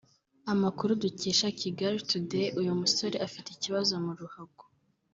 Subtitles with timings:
[0.53, 4.63] Amakuru dukesha Kigali today Uyu musore afite ikibazo mu ruhago